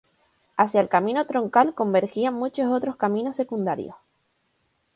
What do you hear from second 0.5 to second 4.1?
Hacia el camino troncal convergían muchos otros caminos secundarios.